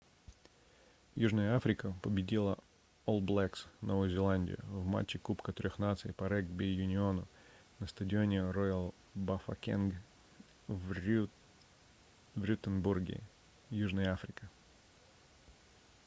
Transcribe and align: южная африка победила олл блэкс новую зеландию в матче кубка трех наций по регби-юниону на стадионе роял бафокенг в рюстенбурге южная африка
южная 1.13 1.55
африка 1.55 1.93
победила 2.01 2.57
олл 3.05 3.21
блэкс 3.21 3.67
новую 3.81 4.09
зеландию 4.09 4.57
в 4.69 4.83
матче 4.83 5.19
кубка 5.19 5.53
трех 5.53 5.77
наций 5.77 6.11
по 6.11 6.27
регби-юниону 6.27 7.27
на 7.77 7.85
стадионе 7.85 8.49
роял 8.49 8.95
бафокенг 9.13 9.93
в 10.65 10.91
рюстенбурге 12.35 13.21
южная 13.69 14.11
африка 14.13 14.49